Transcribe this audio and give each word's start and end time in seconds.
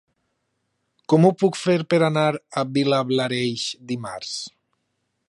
Com 1.13 1.27
ho 1.27 1.31
puc 1.41 1.59
fer 1.65 1.75
per 1.95 1.99
anar 2.07 2.25
a 2.63 2.65
Vilablareix 2.79 3.67
dimarts? 3.93 4.37